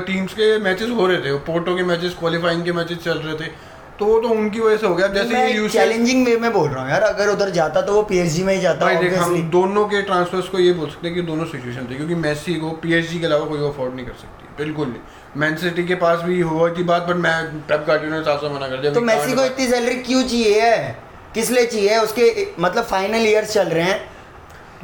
टीम्स 0.06 0.34
के 0.34 0.56
मैचेस 0.64 0.90
हो 0.96 1.06
रहे 1.06 1.18
थे 1.18 1.36
पोर्टो 1.46 1.76
के 1.76 1.82
मैचेस 1.90 2.16
क्वालिफाइंग 2.18 2.64
के 2.64 2.72
मैचेस 2.72 2.98
चल 3.04 3.18
रहे 3.18 3.34
थे। 3.36 3.50
तो 3.98 4.06
वो 4.06 4.18
तो 4.20 4.28
उनकी 4.30 4.60
वजह 4.60 4.76
से 4.76 4.86
हो 4.86 4.94
गया। 4.94 5.06
जैसे 5.08 5.68
चैलेंजिंग 5.68 6.26
वे 6.26 6.36
में 6.36 6.52
बोल 6.52 6.68
रहा 6.68 6.82
हूँ 6.82 6.90
यार 6.90 7.02
अगर 7.04 7.28
उधर 7.28 7.50
जाता 7.56 7.82
तो 7.82 7.94
वो 7.94 8.02
पीएसजी 8.04 8.42
में 8.42 8.54
ही 8.54 8.60
जाता 8.60 8.86
भाई 8.86 8.96
देख 8.96 9.14
हम 9.18 9.42
दोनों 9.50 9.84
के 9.88 10.02
ट्रांसफर्स 10.02 10.48
को 10.48 10.58
ये 10.58 10.72
बोल 10.74 10.88
सकते 10.90 11.08
हैं 11.08 11.14
कि 11.16 11.22
दोनों 11.24 11.44
सिचुएशन 11.46 11.90
थे 11.90 11.94
क्योंकि 11.96 12.14
मेसी 12.22 12.54
को 12.60 12.70
पीएसजी 12.82 13.20
के 13.20 13.26
अलावा 13.26 13.46
कोई 13.46 13.68
अफोर्ड 13.68 13.94
नहीं 13.94 14.06
कर 14.06 14.16
सकती। 14.20 14.41
बिल्कुल 14.58 14.96
मैन 15.36 15.56
सिटी 15.56 15.84
के 15.84 15.94
पास 15.94 16.20
भी 16.20 16.40
हुआ 16.40 16.68
थी 16.70 16.82
बात 16.82 17.02
बट 17.02 17.16
मैं 17.16 17.60
पेप 17.60 17.84
गार्डियनो 17.88 18.16
ने 18.16 18.22
साफ़ 18.22 18.44
मना 18.44 18.68
कर 18.68 18.76
दिया। 18.76 18.92
तो 18.92 19.00
मेसी 19.00 19.32
को 19.32 19.44
इतनी 19.44 19.66
सैलरी 19.66 19.94
क्यों 19.94 20.22
चाहिए 20.22 20.60
है? 20.60 20.98
किस 21.34 21.50
लिए 21.50 21.66
चाहिए 21.66 21.98
उसके 21.98 22.48
मतलब 22.60 22.84
फाइनल 22.84 23.26
ईयर्स 23.26 23.52
चल 23.52 23.68
रहे 23.68 23.84
हैं। 23.84 24.10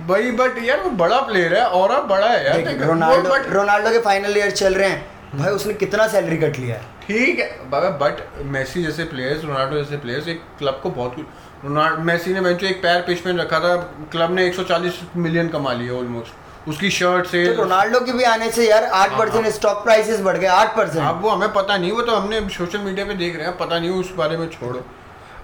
भाई 0.08 0.30
बट 0.30 0.62
यार 0.62 0.80
वो 0.80 0.90
बड़ा 0.90 1.20
प्लेयर 1.20 1.54
है 1.54 1.64
और 1.64 1.90
अब 1.90 2.08
बड़ा 2.08 2.26
है 2.26 2.46
यार। 2.46 2.78
रोनाल्डो 2.78 3.30
but- 3.30 3.48
रोनाल्डो 3.48 3.90
के 3.90 3.98
फाइनल 3.98 4.38
ईयर 4.38 4.50
चल 4.50 4.74
रहे 4.74 4.88
हैं। 4.88 5.38
भाई 5.38 5.52
उसने 5.52 5.74
कितना 5.74 6.08
सैलरी 6.08 6.36
कट 6.36 6.58
लिया 6.58 6.76
है? 6.76 6.82
ठीक 7.08 7.38
है 7.38 7.70
बाबा 7.70 7.90
बट 7.90 8.42
मेसी 8.44 8.82
जैसे 8.84 9.04
प्लेयर्स 9.04 9.44
रोनाल्डो 9.44 9.76
जैसे 9.76 9.96
प्लेयर्स 9.96 10.28
एक 10.28 10.42
क्लब 10.58 10.80
को 10.82 10.90
बहुत 10.90 11.14
कुछ 11.14 11.24
रोनाल्डो 11.64 12.02
मेसी 12.02 12.32
ने 12.32 12.40
बेंचो 12.40 12.66
एक 12.66 12.82
पैर 12.82 13.00
पिच 13.00 13.26
में 13.26 13.32
रखा 13.32 13.60
था। 13.60 13.76
क्लब 14.12 14.34
ने 14.34 14.46
140 14.46 15.00
मिलियन 15.16 15.48
कमा 15.48 15.72
लिए 15.72 15.90
ऑलमोस्ट 15.90 16.32
उसकी 16.68 16.90
शर्ट 16.90 17.26
से 17.26 17.44
तो 17.46 17.62
रोनाल्डो 17.62 18.00
के 18.00 18.12
भी 18.12 18.24
आने 18.24 18.50
से 18.52 18.68
यार 18.68 18.84
आठ 18.84 19.10
हाँ, 19.10 19.18
परसेंट 19.18 19.46
स्टॉक 19.54 19.82
प्राइसेस 19.84 20.20
बढ़ 20.20 20.36
गए 20.36 20.46
आठ 20.54 20.76
परसेंट। 20.76 21.04
अब 21.06 21.20
वो 21.22 21.30
हमें 21.30 21.52
पता 21.52 21.76
नहीं 21.76 21.92
वो 21.92 22.02
तो 22.02 22.16
हमने 22.16 22.40
सोशल 22.56 22.78
मीडिया 22.80 23.06
पे 23.06 23.14
देख 23.16 23.36
रहे 23.36 23.46
हैं 23.46 23.56
पता 23.58 23.78
नहीं 23.78 23.90
उस 23.90 24.14
बारे 24.16 24.36
में 24.36 24.48
छोड़ो। 24.50 24.84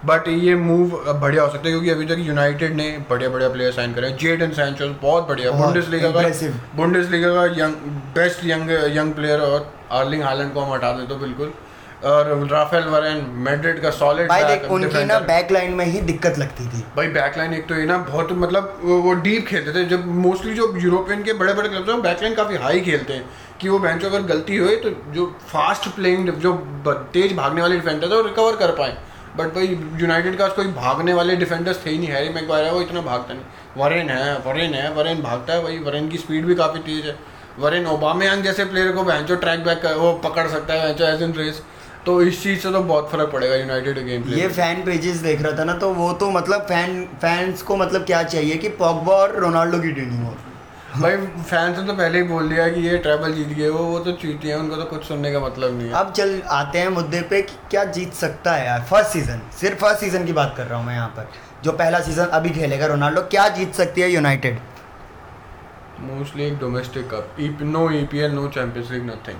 बट 0.07 0.29
ये 0.29 0.55
मूव 0.57 0.97
बढ़िया 1.21 1.43
हो 1.43 1.49
सकता 1.51 1.67
है 1.67 1.71
क्योंकि 1.71 1.91
अभी 1.91 2.07
तक 2.07 2.17
यूनाइटेड 2.21 2.75
ने 2.77 2.89
बढ़िया 3.11 3.29
बढ़िया 3.31 3.49
प्लेयर 3.51 3.73
साइन 3.73 3.95
करे 3.95 4.11
जेडन 4.21 4.51
सैंचो 4.53 4.89
बहुत 5.03 5.29
बढ़िया 5.29 5.51
बहुत 5.51 5.65
बुंडेसलीगा 5.65 6.11
का 6.11 6.21
impressive। 6.21 6.77
बुंडेसलीगा 6.77 7.33
का 7.35 7.45
young 7.61 7.75
best 8.15 8.45
young 8.45 8.71
young 8.97 9.15
player 9.15 9.41
और 9.43 9.73
आर्लिंग 10.01 10.23
हालैंड 10.23 10.53
को 10.55 10.61
हम 10.61 10.73
हटा 10.73 10.93
दे 10.93 11.07
तो 11.07 11.17
बिल्कुल। 11.19 11.53
और 12.05 12.29
राफेल 12.49 12.85
वरेन 12.87 13.25
मैड्रिड 13.45 13.81
का 13.83 13.91
सॉलिड 13.93 14.29
भाई 14.29 14.45
देख 14.45 14.71
उनकी 14.73 15.05
ना 15.05 15.19
बैक 15.23 15.53
लाइन 15.53 15.73
में 15.75 15.85
ही 15.85 16.01
दिक्कत 16.03 16.39
लगती 16.39 16.67
थी। 16.67 16.83
भाई 16.97 17.09
बैकलाइन 17.11 17.55
एक 17.55 17.67
तो 17.69 17.75
ये 17.75 17.85
ना 17.87 17.97
बहुत 18.01 18.33
मतलब 18.35 18.81
वो 18.85 19.15
डीप 19.23 19.47
खेलते 19.47 19.73
थे। 19.75 19.85
जब 19.89 20.07
मोस्टली 20.19 20.55
जो 20.55 20.73
यूरोपियन 20.79 21.23
के 21.23 21.33
बड़े 21.35 21.55
बड़े 21.55 21.69
क्लब्स 21.69 21.89
हैं 21.89 22.01
बैकलाइन 22.03 22.35
काफ़ी 22.35 22.57
हाई 22.59 22.81
खेलते 22.83 23.13
हैं 23.13 23.25
कि 23.61 23.69
वो 23.69 23.79
बेंचो 23.79 24.07
अगर 24.07 24.23
गलती 24.25 24.57
हुई 24.57 24.77
तो 24.77 24.91
जो 25.13 25.27
फास्ट 25.49 25.89
प्लेइंग 25.97 26.29
जो 26.39 26.53
तेज 27.15 27.37
भागने 27.37 27.63
वाले 27.63 27.77
डिफेंडर 27.77 28.07
थे 28.07 28.15
वो 28.15 28.23
रिकवर 28.23 28.57
कर 28.57 28.73
पाए। 28.79 28.97
बट 29.37 29.55
भाई 29.55 29.67
यूनाइटेड 30.01 30.37
का 30.39 30.49
कोई 30.57 30.67
भागने 30.75 31.15
वाले 31.15 31.37
डिफेंडर्स 31.37 31.85
थे 31.87 31.91
ही 31.91 31.99
नहीं। 31.99 32.09
हैरी 32.09 32.29
मैगवायर 32.31 32.65
है 32.65 32.73
वो 32.73 32.81
इतना 32.81 33.01
भागता 33.03 33.35
नहीं। 33.35 33.83
वरेन 33.83 34.11
है 34.11 34.37
वरेन 34.41 34.75
है 34.75 34.91
वरेन 34.95 35.23
भागता 35.23 35.53
है 35.53 35.63
भाई। 35.63 35.79
वरेन 35.87 36.09
की 36.09 36.19
स्पीड 36.19 36.45
भी 36.47 36.55
काफ़ी 36.55 36.81
तेज 36.83 37.07
है। 37.07 37.17
वरेन 37.59 37.87
ओबामयांग 37.87 38.43
जैसे 38.43 38.65
प्लेयर 38.65 38.93
को 38.93 39.03
बेंचो 39.05 39.37
ट्रैक 39.37 39.65
बैक 39.65 39.87
वो 39.99 40.13
पकड़ 40.25 40.47
सकता 40.49 40.75
है 40.75 40.87
बेंचो 40.87 41.05
एज 41.05 41.23
इन 41.23 41.33
रेस 41.35 41.63
तो 42.07 42.21
इस 42.23 42.43
चीज़ 42.43 42.61
से 42.61 42.71
तो 42.73 42.81
बहुत 42.81 43.11
फ़र्क 43.11 43.31
पड़ेगा 43.33 43.55
यूनाइटेड 43.57 43.99
गेम 44.07 44.23
प्ले 44.23 44.41
ये 44.41 44.49
फ़ैन 44.49 44.83
पेजेस 44.85 45.17
देख 45.19 45.43
रहा 45.43 45.59
था 45.59 45.65
ना 45.65 45.75
तो 45.75 45.93
वो 45.95 46.13
तो 46.13 46.31
मतलब 46.31 46.67
फ़ैन 46.69 47.05
फैंस 47.21 47.63
को 47.63 47.77
मतलब 47.77 48.05
क्या 48.07 48.23
चाहिए 48.25 48.57
कि 48.57 48.69
पॉगबा 48.81 49.13
और 49.15 49.37
रोनाल्डो 49.37 49.79
की 49.79 49.93
ट्रेनिंग 49.93 50.25
हो? 50.25 50.35
भाई 50.97 51.17
फैंस 51.17 51.79
ने 51.79 51.87
तो 51.87 51.93
पहले 51.93 52.19
ही 52.19 52.25
बोल 52.25 52.49
दिया 52.49 52.69
कि 52.69 52.81
ये 52.81 52.99
ट्रैवल 52.99 53.33
जीत 53.35 53.49
गए 53.49 53.69
वो 53.69 53.85
वो 53.85 53.99
तो 54.01 54.13
चीटी 54.15 54.49
है 54.49 54.59
उनको 54.59 54.77
तो 54.77 54.85
कुछ 54.91 55.05
सुनने 55.05 55.33
का 55.33 55.41
मतलब 55.41 55.79
नहीं 55.79 55.89
है। 55.89 55.95
अब 55.95 56.13
चल 56.13 56.41
आते 56.53 56.79
हैं 56.79 56.89
मुद्दे 56.91 57.21
पे 57.31 57.41
कि 57.43 57.57
क्या 57.71 57.85
जीत 57.97 58.13
सकता 58.15 58.53
है 58.53 58.67
यार। 58.67 58.85
फ़र्स्ट 58.91 59.11
सीज़न 59.11 59.41
सिर्फ़ 59.61 59.79
फ़र्स्ट 59.79 60.01
सीज़न 60.01 60.27
की 60.27 60.33
बात 60.33 60.55
कर 60.57 60.67
रहा 60.67 60.79
हूँ 60.79 60.87
मैं 60.87 60.95
यहाँ 60.95 61.09
पर। 61.17 61.31
जो 61.65 61.73
पहला 61.73 62.01
सीज़न 62.01 62.37
अभी 62.39 62.51
खेलेगा 62.51 62.87
रोनाल्डो 62.87 63.23
क्या 63.31 63.49
जीत 63.57 63.75
सकती 63.75 64.01
है 64.01 64.11
यूनाइटेड 64.11 64.61
मोस्टली 66.03 66.45
एक 66.45 66.59
domestic 66.59 67.09
cup 67.15 67.37
no 67.63 67.91
E 67.93 68.05
P 68.13 68.19
L 68.19 68.33
no 68.33 68.49
Champions 68.51 68.91
League 68.91 69.07
nothing 69.07 69.39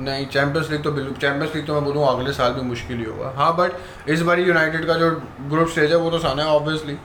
नहीं 0.00 0.26
चैंपियंस 0.26 0.70
लीग 0.70 0.82
तो 0.82 0.90
बिल्कुल 0.92 1.14
चैंपियंस 1.20 1.54
लीग 1.54 1.66
तो 1.66 1.74
मैं 1.74 1.84
बोलूँ 1.84 2.06
अगले 2.08 2.32
साल 2.32 2.52
भी 2.52 2.60
मुश्किल 2.62 2.98
ही 2.98 3.04
होगा। 3.04 3.32
हाँ 3.36 3.54
बट 3.56 4.08
इस 4.10 4.20
बार 4.22 4.40
यूनाइटेड 4.40 4.86
का 4.86 4.94
जो 4.94 5.10
ग्रुप 5.50 5.68
स्टेज 5.68 5.90
है 5.90 5.96
वो 5.98 6.10
तो 6.10 6.18
साना 6.18 6.42
है 6.42 6.48
ऑब्वियसली 6.56 6.96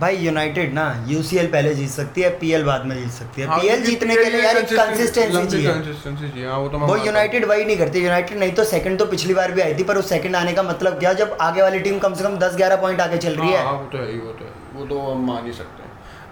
भाई 0.00 0.16
यूनाइटेड 0.16 0.72
ना 0.74 0.84
यूसीएल 1.08 1.46
पहले 1.46 1.74
जीत 1.74 1.90
सकती 1.90 2.20
है 2.20 2.30
पीएल 2.38 2.64
बाद 2.64 2.84
में 2.86 2.96
जीत 2.96 3.12
सकती 3.12 3.42
हाँ, 3.42 3.56
है 3.56 3.60
पीएल 3.62 3.82
जीतने 3.84 4.16
के 4.16 4.24
लिए 4.30 4.42
यार 4.42 4.56
एक 4.56 4.64
कंसिस्टेंसी 4.70 5.46
चाहिए। 5.46 5.68
कंसिस्टेंसी 5.68 6.28
चाहिए 6.28 6.46
हाँ 6.46 6.58
वो 6.58 6.68
तो 6.68 6.78
वो 6.78 6.96
यूनाइटेड 6.96 7.44
वही 7.44 7.64
नहीं 7.64 7.76
करती। 7.78 8.02
यूनाइटेड 8.04 8.38
नहीं 8.38 8.52
तो 8.52 8.64
सेकंड 8.64 8.98
तो 8.98 9.06
पिछली 9.06 9.34
बार 9.34 9.52
भी 9.52 9.60
आई 9.60 9.74
थी 9.74 9.84
पर 9.84 9.98
उस 9.98 10.08
सेकंड 10.08 10.36
आने 10.36 10.52
का 10.52 10.62
मतलब 10.62 10.98
क्या? 10.98 11.12
जब 11.12 11.36
आगे 11.40 11.62
वाली 11.62 11.80
टीम 11.80 11.98
कम 11.98 12.14
से 12.14 12.24
कम 12.24 12.36
10 12.38 12.56
11 12.56 12.80
पॉइंट 12.80 13.00
आगे 13.00 13.18
चल 13.18 13.34
रही 13.34 13.52
हाँ, 13.52 13.58
है। 13.58 13.64
हाँ, 13.64 13.72
वो 13.72 13.86
तो 13.92 13.98
है 13.98 14.10
ही 14.12 14.18
वो 14.18 14.32
तो 14.32 14.44
है। 14.44 14.52
वो 14.74 14.86
तो 14.86 15.00
हम 15.10 15.26
मान 15.26 15.46
ही 15.46 15.52
सकते 15.52 15.82
हैं। 15.82 15.83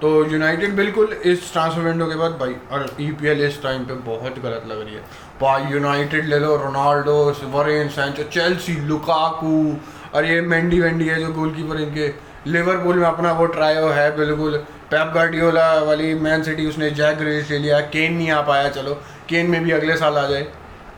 तो 0.02 0.08
यूनाइटेड 0.26 0.74
बिल्कुल 0.76 1.12
इस 1.24 1.52
ट्रांसफ़र 1.52 1.80
विंडो 1.80 2.06
के 2.06 2.14
बाद 2.16 2.32
भाई, 2.32 2.54
और 2.72 2.86
ईपीएल 3.00 3.42
इस 3.44 3.62
टाइम 3.62 3.84
पे 3.84 3.94
बहुत 4.06 4.38
गलत 4.44 4.64
लग 4.68 4.80
रही 4.80 4.94
है। 4.94 5.00
भाई 5.40 5.72
यूनाइटेड 5.72 6.26
ले 6.26 6.38
लो 6.38 6.56
Ronaldo 6.56 7.14
Varane 7.52 7.88
Sancho 7.88 8.22
Chelsea 8.30 8.74
Lukaku 8.88 9.76
और 10.14 10.24
ये 10.24 10.40
मेंडी 10.42 10.80
वेंडी 10.80 11.08
है 11.08 11.20
जो 11.20 11.32
गोलकीपर 11.32 11.80
इनके। 11.80 12.08
लिवरपूल 12.46 12.96
में 12.96 13.06
अपना 13.06 13.32
वो 13.32 13.46
ट्रायो 13.46 13.88
है 13.88 14.16
बिल्कुल। 14.16 14.56
पेप 14.90 15.12
गार्डियोला 15.14 15.72
वाली 15.80 16.14
मैन 16.20 16.42
सिटी 16.42 16.66
उसने 16.66 16.90
जैक 16.90 17.18
ग्रिलिश 17.18 17.50
ले 17.50 17.58
लिया। 17.58 17.80
केन 17.80 18.14
नहीं 18.14 18.30
आ 18.30 18.40
पाया, 18.42 18.68
चलो। 18.68 18.94
केन 19.28 19.50
में 19.50 19.62
भी 19.64 19.70
अगले 19.70 19.96
साल 19.96 20.18
आ 20.18 20.26
जाए। 20.26 20.46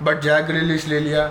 बट 0.02 0.20
जैक 0.20 0.46
ग्रिलिश 0.46 0.86
ले 0.88 1.00
लिया। 1.00 1.26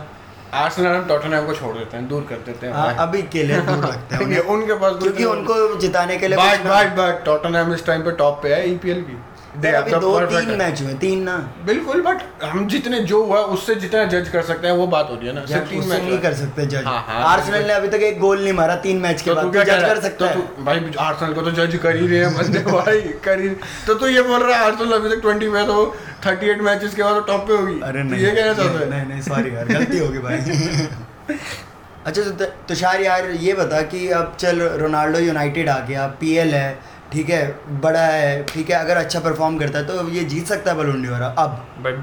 आर्सेनल 0.53 0.87
हम 0.87 1.05
टॉटनहैम 1.07 1.45
को 1.45 1.53
छोड़ 1.53 1.73
देते 1.77 1.97
हैं 1.97 2.07
दूर 2.07 2.25
कर 2.29 2.35
देते 2.45 2.67
हैं 2.67 2.73
हाँ, 2.73 2.95
अभी 2.97 3.21
के 3.33 3.43
लिए 3.43 3.59
दूर 3.61 3.85
रखते 3.85 4.15
हैं 4.15 4.39
उनके 4.55 4.73
पास 4.75 4.95
क्योंकि 5.01 5.23
उनको 5.25 5.55
जिताने 5.79 6.17
के 6.17 6.27
लिए 6.27 6.37
बट 6.37 6.57
कुछ 6.57 6.65
ना- 6.65 6.83
बट 6.83 6.95
बट 6.97 7.23
टॉटनहैम 7.25 7.73
इस 7.73 7.85
टाइम 7.85 8.01
पे 8.01 8.11
टॉप 8.17 8.39
पे 8.43 8.53
है 8.53 8.69
ईपीएल 8.71 9.01
की। 9.01 9.17
दो 9.55 10.19
तीन 10.27 10.49
मैच 10.57 10.81
हुए 10.81 10.93
तीन 11.01 11.21
ना। 11.23 11.35
बिल्कुल 11.65 12.01
बट 12.01 12.21
हम 12.43 12.67
जितने 12.67 12.99
जो 13.09 13.23
हुआ 13.23 13.39
उससे 13.55 13.75
जितना 13.75 14.03
जज 14.13 14.29
कर 14.29 14.41
सकते 14.43 14.67
हैं 14.67 14.73
वो 14.75 14.87
बात 14.87 15.09
हो 15.09 15.15
रही 15.15 15.27
है 15.27 15.33
ना। 15.33 15.45
सिर्फ़ 15.45 15.69
तीन 15.69 15.83
मैच 15.87 16.01
नहीं 16.03 16.17
कर 16.19 16.33
सकते 16.33 16.65
जज 16.65 16.85
हाँ, 16.85 17.03
हाँ, 17.07 17.23
आर्सेनल 17.25 17.67
ने 17.67 17.73
अभी 17.73 17.87
तक 17.87 18.03
एक 18.03 18.19
गोल 18.19 18.41
नहीं 18.43 18.53
मारा 18.53 18.75
तीन 18.85 18.97
मैच 19.01 19.21
के 19.21 19.29
तो 19.29 19.35
बाद। 19.35 19.57
जज 19.57 19.83
कर 19.83 19.99
सकता 20.01 20.31
तो 20.33 20.39
है? 20.39 20.65
भाई 20.65 20.91
आर्सेनल 20.99 21.33
को 21.33 21.41
तो 21.41 21.51
जज 21.59 21.75
कर 21.83 21.95
ही 21.95 22.07
रहे 22.07 22.19
हैं 22.19 22.33
बंदे 22.37 22.59
भाई 22.71 23.01
कर 23.25 23.39
ही। 23.41 23.49
तो 23.87 23.93
तू 23.93 24.07
ये 24.07 24.21
बोल 24.21 24.43
रहा 24.43 24.57
है 24.57 24.65
आर्सेनल 24.65 24.91
अभी 24.93 25.09
तक 25.15 25.21
20 25.27 25.49
में 25.53 25.65
तो 25.67 25.83
38 26.25 26.61
मैचेस 26.69 26.95
के 26.95 27.03
बाद 27.03 27.23
टॉप 27.27 27.47
पे 27.47 27.53
होगी। 27.53 27.79
अरे 27.83 28.03
नहीं 28.03 28.23
ये 28.23 28.31
कहना 28.31 28.53
चाहता 28.53 28.79
है? 28.79 28.89
नहीं 28.89 29.05
नहीं 29.09 29.21
सॉरी 29.21 29.55
यार 29.55 29.67
गलती 29.73 29.99
होगी 29.99 30.19
भाई। 30.19 31.37
अच्छा 32.07 32.21
तो 32.21 32.45
तुषार 32.69 33.01
यार 33.01 33.29
ये 33.41 33.53
बता 33.53 33.81
कि 33.91 34.07
अब 34.21 34.35
चल 34.39 34.59
रोनाल्डो 34.81 35.19
यूनाइटेड 35.19 35.69
आ 35.69 35.77
गया 35.89 36.07
पीएल 36.21 36.53
है 36.53 36.92
ठीक 37.13 37.29
है 37.29 37.43
बड़ा 37.81 38.01
है 38.01 38.43
ठीक 38.45 38.69
है 38.69 38.75
अगर 38.75 38.97
अच्छा 38.97 39.19
परफॉर्म 39.19 39.57
करता 39.57 39.79
है 39.79 39.85
तो 39.87 40.09
ये 40.09 40.23
जीत 40.25 40.45
सकता 40.47 40.71
है 40.71 40.77
बलोन 40.77 41.01
डियोर 41.01 41.21
अब। 41.21 41.57
भाई 41.83 41.93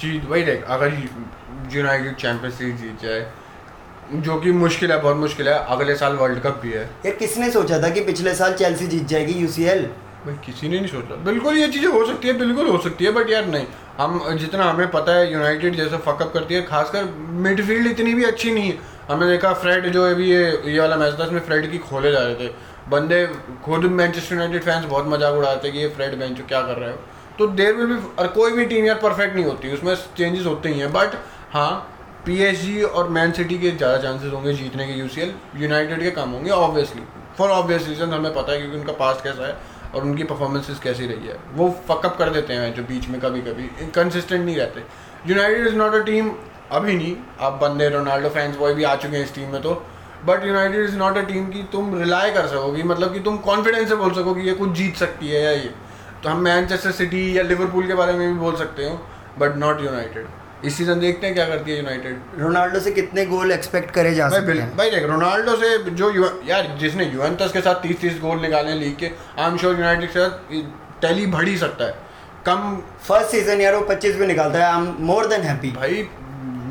जीत 0.00 0.28
वही 0.30 0.42
देख 0.44 0.64
अगर 0.68 0.92
यूनाइटेड 1.72 2.14
चैंपियंस 2.16 2.60
लीग 2.60 2.76
जीत 2.76 3.02
जाए 3.02 3.26
जो 4.18 4.36
कि 4.40 4.52
मुश्किल 4.54 4.92
है 4.92 5.00
बहुत 5.00 5.16
मुश्किल 5.16 5.48
है 5.48 5.54
अगले 5.74 5.94
साल 5.96 6.14
वर्ल्ड 6.16 6.40
कप 6.42 6.60
भी 6.62 6.70
है। 6.70 6.84
यार 7.06 7.14
किसने 7.16 7.50
सोचा 7.50 7.82
था 7.82 7.90
कि 7.90 8.00
पिछले 8.04 8.34
साल 8.34 8.54
चेल्सी 8.54 8.86
जीत 8.86 9.06
जाएगी 9.08 9.32
यूसीएल 9.40 9.82
भाई 10.24 10.34
किसी 10.46 10.68
ने 10.68 10.78
नहीं 10.78 10.90
सोचा। 10.90 11.16
बिल्कुल 11.24 11.56
ये 11.56 11.68
चीज़ें 11.68 11.88
हो 11.88 12.04
सकती 12.06 12.28
है 12.28 12.34
बिल्कुल 12.38 12.68
हो 12.68 12.78
सकती 12.78 13.04
है 13.04 13.12
बट 13.12 13.30
यार 13.30 13.46
नहीं। 13.46 13.66
हम 13.98 14.36
जितना 14.38 14.64
हमें 14.64 14.90
पता 14.90 15.12
है 15.14 15.32
यूनाइटेड 15.32 15.76
जैसे 15.76 15.96
फकअप 15.98 16.32
करती 16.34 16.54
है 16.54 16.62
खासकर 16.62 17.04
मिडफील्ड 17.46 17.86
इतनी 17.86 18.14
भी 18.14 18.24
अच्छी 18.24 18.52
नहीं 18.52 18.70
है। 18.70 18.78
हमने 19.10 19.28
देखा 19.28 19.52
फ्रेड 19.54 19.86
जो 19.92 20.04
अभी 20.06 20.30
ये 20.30 20.42
ये 20.66 20.78
वाला 20.80 20.96
मैच 20.96 21.18
था 21.20 21.24
इसमें 21.24 21.40
फ्रेड 21.46 21.70
की 21.70 21.78
खोले 21.80 22.12
जा 22.12 22.18
रहे 22.20 22.34
थे। 22.36 22.48
बंदे 22.88 23.26
खुद 23.64 23.84
मैनचेस्टर 23.92 24.34
यूनाइटेड 24.34 24.62
फैंस 24.62 24.84
बहुत 24.84 25.06
मज़ाक 25.08 25.34
उड़ाते 25.34 25.68
हैं 25.68 25.76
कि 25.76 25.82
ये 25.82 25.88
फ्रेड 25.90 26.18
बेंचो 26.18 26.44
क्या 26.48 26.60
कर 26.62 26.76
रहे 26.76 26.90
हो? 26.90 26.98
तो 27.38 27.46
देर 27.48 27.74
विल 27.74 27.86
भी 27.86 28.00
और 28.18 28.26
कोई 28.28 28.52
भी 28.52 28.64
टीम 28.66 28.84
यार 28.86 28.98
परफेक्ट 28.98 29.34
नहीं 29.34 29.44
होती, 29.44 29.72
उसमें 29.72 29.94
चेंजेस 30.16 30.46
होते 30.46 30.68
ही 30.68 30.80
हैं 30.80 30.92
बट 30.92 31.14
हाँ 31.52 31.96
पीएसजी 32.26 32.82
और 32.82 33.08
मैन 33.08 33.32
सिटी 33.32 33.58
के 33.58 33.70
ज़्यादा 33.70 33.98
चांसेस 33.98 34.32
होंगे 34.32 34.52
जीतने 34.54 34.86
के 34.86 34.92
यूसीएल 34.92 35.34
यूनाइटेड 35.56 36.02
के 36.02 36.10
कम 36.12 36.30
होंगे 36.30 36.50
ऑब्वियसली 36.52 37.02
फॉर 37.38 37.50
ऑब्वियस 37.50 37.86
रीजन 37.88 38.12
हमें 38.12 38.32
पता 38.34 38.52
है 38.52 38.58
क्योंकि 38.58 38.76
उनका 38.78 38.92
पास्ट 38.94 39.24
कैसा 39.24 39.46
है 39.46 39.56
और 39.94 40.02
उनकी 40.02 40.24
परफॉर्मेंसेस 40.24 40.78
कैसी 40.78 41.06
रही 41.06 41.28
है। 41.28 41.36
वो 41.54 41.68
फकअप 41.88 42.16
कर 42.18 42.30
देते 42.30 42.54
हैं 42.54 42.74
जो 42.74 42.82
बीच 42.84 43.08
में 43.08 43.20
कभी 43.20 43.40
कभी 43.42 43.68
कंसिस्टेंट 43.94 44.44
नहीं 44.44 44.56
रहते। 44.56 44.82
United 45.26 45.66
is 45.66 45.76
not 45.76 45.94
a 45.94 46.02
team 46.04 46.30
अभी 46.72 46.94
नहीं, 46.94 47.14
अब 47.40 47.58
बंदे 47.62 47.88
रोनाल्डो 47.88 48.28
फैंस 48.30 48.56
बॉय 48.56 48.74
भी 48.74 48.84
आ 48.84 48.94
चुके 48.96 49.16
हैं 49.16 49.24
इस 49.24 49.34
टीम 49.34 49.48
में 49.52 49.62
तो 49.62 49.74
but 50.26 50.44
United 50.46 50.84
is 50.84 50.96
not 50.96 51.16
a 51.16 51.22
team 51.22 51.46
की 51.46 51.62
तुम 51.72 51.98
रिलाई 51.98 52.30
कर 52.30 52.46
सकोगी 52.46 52.82
मतलब 52.82 53.12
कि 53.14 53.20
तुम 53.20 53.36
कॉन्फिडेंस 53.46 53.88
से 53.88 53.96
बोल 53.96 54.12
सको 54.12 54.34
कि 54.34 54.48
ये 54.48 54.54
कुछ 54.54 54.70
जीत 54.72 54.96
सकती 54.96 55.28
है 55.28 55.42
या 55.44 55.50
ये। 55.50 55.70
तो 56.24 56.28
हम 56.28 56.40
मैनचेस्टर 56.40 56.90
सिटी 56.92 57.38
या 57.38 57.42
लिवरपूल 57.42 57.86
के 57.86 57.94
बारे 57.94 58.12
में 58.12 58.26
भी 58.32 58.38
बोल 58.40 58.56
सकते 58.56 58.84
हो 58.84 59.00
बट 59.38 59.56
नॉट 59.56 59.80
यूनाइटेड 59.80 60.26
इस 60.64 60.76
सीज़न 60.76 61.00
देखते 61.00 61.26
हैं 61.26 61.34
क्या 61.34 61.46
करती 61.48 61.70
है 61.70 61.76
यूनाइटेड 61.76 62.40
रोनाल्डो 62.40 62.80
से 62.80 62.90
कितने 62.92 63.24
गोल 63.26 63.52
एक्सपेक्ट 63.52 63.90
करे 63.90 64.14
जा 64.14 64.28
भाई 64.28 64.40
सकते 64.40 64.52
हैं? 64.52 64.76
भाई 64.76 64.90
देख 64.90 65.04
रोनाल्डो 65.04 65.56
से 65.56 65.78
जो 65.90 66.10
यु, 66.10 66.24
यार 66.46 66.76
जिसने 66.80 67.04
यूवेंटस 67.04 67.52
के 67.52 67.60
साथ 67.60 67.82
तीस 67.82 68.00
तीस 68.00 68.20
गोल 68.20 68.40
निकाले 68.40 68.74
लीग 68.74 68.96
के 68.96 69.10
आई 69.38 69.50
एम 69.50 69.56
श्योर 69.56 69.76
यूनाइटेड 69.76 70.12
के 70.12 70.18
साथ 70.18 71.00
टैली 71.02 71.26
बढ़ 71.26 71.48
ही 71.48 71.56
सकता 71.58 71.84
है। 71.84 71.94
कम 72.46 72.76
फ़र्स्ट 73.08 73.30
सीज़न 73.30 73.60
यार 73.60 73.74
वो 73.74 73.86
25 73.90 74.16
भी 74.16 74.26
निकालता 74.26 74.58
है 74.58 74.64
I 74.64 74.80
am 74.80 74.94
more 75.06 75.26
than 75.26 75.42
happy 75.42 75.70
भाई 75.70 76.08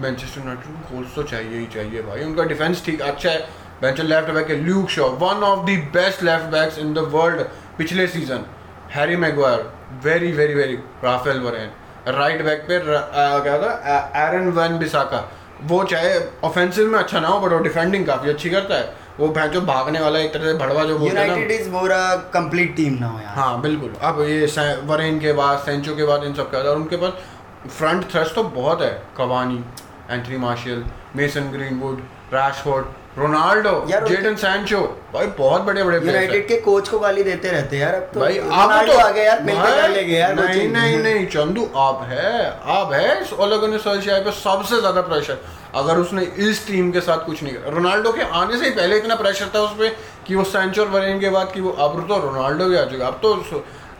मैनचेस्टर 0.01 0.41
यूनाइटेड 0.41 0.73
को 0.73 0.95
गोल्स 0.95 1.15
तो 1.15 1.23
चाहिए 1.25 1.59
ही 1.59 1.65
चाहिए 1.73 2.01
भाई। 2.03 2.23
उनका 2.23 2.43
डिफेंस 2.45 2.85
ठीक 2.85 3.01
अच्छा 3.03 3.29
है। 3.29 3.39
बेंचर 3.81 4.03
लेफ़्ट 4.03 4.31
बैक 4.33 4.49
है 4.49 4.55
Luke 4.63 4.89
Shaw 4.89 5.07
one 5.19 5.43
of 5.45 5.65
the 5.65 5.77
best 5.93 6.23
left 6.23 6.45
backs 6.51 6.77
in 6.79 6.93
the 6.93 7.09
world 7.11 7.41
पिछले 7.77 8.07
season 8.09 8.45
Harry 8.91 9.15
Maguire 9.17 9.69
very 10.03 10.31
very 10.33 10.53
very 10.53 10.75
Raphael 11.03 11.39
Varane 11.41 11.69
right 12.13 12.41
back 12.45 12.61
पे 12.67 12.79
क्या 12.79 13.57
था? 13.57 13.71
एरन 14.17 14.49
वैन 14.51 14.77
बिसाका 14.79 15.27
वो 15.63 15.83
चाहे 15.83 16.19
ऑफेंसिव 16.43 16.91
में 16.91 16.97
अच्छा 16.99 17.19
ना 17.19 17.27
हो 17.27 17.39
बट 17.39 17.51
वो 17.51 17.59
डिफेंडिंग 17.59 18.05
काफ़ी 18.05 18.29
अच्छी 18.29 18.49
करता 18.49 18.75
है। 18.75 18.93
वो 19.19 19.27
भैंचो 19.29 19.61
भागने 19.61 19.99
वाला 19.99 20.19
एक 20.19 20.33
तरह 20.33 20.45
से 20.45 20.53
भड़वा 20.57 20.83
जो 20.83 20.97
बोलते 20.97 21.17
हैं 21.17 21.27
ना। 21.27 21.33
United 21.33 21.59
is 21.61 21.69
more 21.69 21.89
complete 22.33 22.75
team 22.75 22.93
now 22.99 23.19
यार। 23.19 23.33
हाँ 23.35 23.61
बिल्कुल। 23.61 23.93
अब 24.01 24.21
ये 24.21 24.45
वरेन 24.87 25.19
के 25.19 25.33
बाद 25.33 25.59
सेंचो 25.59 25.95
के 25.95 26.05
बाद 26.05 26.23
इन 26.23 26.33
सब 26.33 26.51
के 26.51 26.57
और 26.59 26.75
उनके 26.75 26.97
पास 26.97 27.69
फ्रंट 27.69 28.09
थ्रस्ट 28.11 28.35
तो 28.35 28.43
बहुत 28.55 28.81
है 28.81 28.91
Cavani 29.17 29.63
Anthony 30.11 30.37
Martial 30.37 30.83
Mason 31.15 31.51
Greenwood 31.51 32.01
Rashford 32.33 32.85
Ronaldo 33.17 33.71
Jadon 33.87 34.35
Sancho 34.41 34.79
भाई 35.13 35.27
बहुत 35.37 35.61
बड़े 35.61 35.83
बड़े 35.83 35.97
यूनाइटेड 35.97 36.47
के 36.47 36.55
कोच 36.65 36.89
को 36.89 36.99
गाली 36.99 37.23
देते 37.23 37.49
रहते 37.51 37.77
हैं 37.77 37.83
यार 37.83 37.95
अब 37.95 38.09
तो 38.13 38.19
भाई 38.19 38.37
आप 38.37 38.85
तो 38.87 38.97
आ 38.97 39.09
गया 39.09 39.23
यार 39.23 39.41
भाई, 39.43 39.55
कर 39.55 39.89
लेंगे 39.89 40.17
यार 40.17 40.35
नहीं 40.35 40.47
coaching। 40.47 40.73
नहीं 40.73 40.97
नहीं 40.97 41.25
चंदू 41.27 41.65
आप 41.77 42.05
है 42.09 42.45
आप 42.75 42.93
है 42.93 43.07
ओले 43.39 43.57
गुनर 43.57 43.79
सोल्शियर 43.79 44.23
पे 44.23 44.31
सबसे 44.39 44.79
ज़्यादा 44.79 45.01
प्रेशर 45.09 45.41
अगर 45.75 45.97
उसने 45.97 46.23
इस 46.49 46.65
टीम 46.67 46.91
के 46.91 47.01
साथ 47.01 47.25
कुछ 47.25 47.43
नहीं 47.43 47.53
किया 47.53 47.73
रोनाल्डो 47.75 48.11
के 48.13 48.29
आने 48.41 48.57
से 48.57 48.65
ही 48.65 48.71
पहले 48.71 48.97
इतना 48.97 49.15
प्रेशर 49.15 49.51
था 49.55 49.59
उस 49.61 49.75
पे 49.79 49.89
कि 50.27 50.35
वो 50.35 50.43
सैंचो 50.53 50.81
और 50.81 50.89
वरेन 50.89 51.19
के 51.19 51.29
बाद 51.35 51.51
कि 51.53 51.61
वो 51.61 51.71
अब 51.87 51.99
तो 52.09 52.17
रोनाल्डो 52.23 52.65
भी 52.69 52.77
आ 52.77 52.85
चुका 52.93 53.07
अब 53.07 53.19
तो 53.23 53.35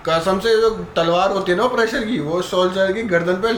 कसम 0.08 0.40
से 0.40 0.56
जो 0.62 0.70
तलवार 0.96 1.32
होती 1.32 1.52
है 1.52 1.58
ना 1.58 1.68
प्रेशर 1.76 2.06
की 2.06 2.20
वो 2.32 2.42
सोल्जर 2.50 2.92
की 2.94 3.04
गर्दन 3.14 3.42
पे 3.46 3.54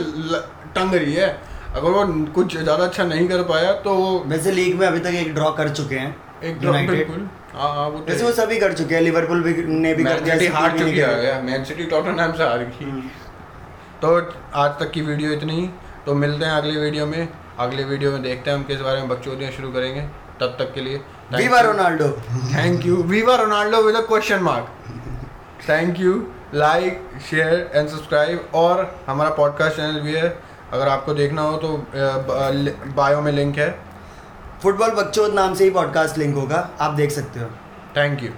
टंग 0.76 0.94
रही 0.96 1.14
है। 1.14 1.30
अगर 1.76 1.90
वो 1.90 2.04
कुछ 2.34 2.58
ज़्यादा 2.58 2.84
अच्छा 2.84 3.04
नहीं 3.06 3.28
कर 3.28 3.42
पाया 3.50 3.72
तो 3.84 3.94
वो 3.96 4.08
वैसे 4.28 4.52
लीग 4.52 4.80
में 4.80 4.86
अभी 4.88 5.00
तक 5.00 5.14
एक 5.18 5.34
ड्रॉ 5.36 5.52
कर 5.60 5.70
चुके 5.72 5.96
हैं 5.96 6.16
एक 6.44 6.58
United। 6.60 6.90
बिल्कुल। 6.90 7.28
हाँ 7.54 7.70
हाँ 7.76 7.88
वो 7.90 8.00
तो 8.00 8.06
वैसे 8.06 8.24
वो 8.24 8.32
सभी 8.34 8.58
कर 8.60 8.74
चुके 8.74 8.96
हैं 8.96 9.02
लिवरपूल 9.02 9.44
भी 9.44 9.54
ने 9.68 9.94
भी 9.94 10.04
कर 10.04 10.20
दिया 10.20 10.54
हार 10.54 10.78
चुकी 10.80 10.98
है 10.98 11.42
मैन 11.44 11.64
सिटी 11.64 11.86
टॉटनहैम 11.94 12.34
से 12.34 12.44
हार 12.44 12.60
गई। 12.60 13.02
तो 14.02 14.16
आज 14.62 14.72
तक 14.80 14.92
की 14.92 15.02
वीडियो 15.02 15.32
इतनी 15.32 15.60
ही। 15.60 15.70
तो 16.06 16.14
मिलते 16.16 16.46
हैं 16.46 16.52
अगले 16.54 16.80
वीडियो 16.80 17.06
में। 17.06 17.28
अगले 17.60 17.84
वीडियो 17.86 18.12
में 18.12 18.22
देखते 18.24 18.50
हैं 18.50 18.58
हम 18.58 18.64
किस 18.66 18.80
बारे 18.82 19.00
में 19.02 19.10
बकचोदियाँ 19.10 19.52
शुरू 19.52 19.72
करेंगे। 19.72 20.02
तब 20.40 20.56
तक 20.60 20.74
के 20.74 20.82
लिए 20.82 21.02
viva 21.34 21.60
Ronaldo 21.62 22.08
thank 22.54 22.86
you 22.86 22.96
viva 23.10 23.36
Ronaldo 23.38 23.82
with 23.82 23.96
a 23.96 24.02
question 24.08 24.40
mark 24.44 24.68
thank 25.70 26.00
you 26.00 26.14
like 26.56 27.02
share 27.30 27.70
and 27.76 27.88
subscribe 27.88 28.50
और 28.56 28.90
हमारा 29.08 29.30
पॉडकास्ट 29.36 29.76
चैनल 29.78 30.00
भी 30.00 30.14
है 30.14 30.30
अगर 30.74 30.88
आपको 30.88 31.14
देखना 31.14 31.42
हो 31.42 31.58
तो 31.58 31.78
बायो 32.96 33.22
में 33.22 33.32
लिंक 33.32 33.58
है। 33.58 33.70
फुटबॉल 34.64 34.92
बकचोद 34.94 35.34
नाम 35.34 35.54
से 35.54 35.64
ही 35.64 35.70
पॉडकास्ट 35.70 36.18
लिंक 36.18 36.36
होगा 36.36 36.70
आप 36.82 36.94
देख 36.94 37.12
सकते 37.12 37.40
हो। 37.40 37.50
Thank 37.98 38.24
you 38.24 38.30